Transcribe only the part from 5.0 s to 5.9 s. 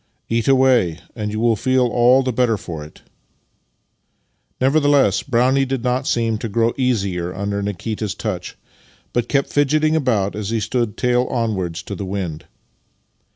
Brownie did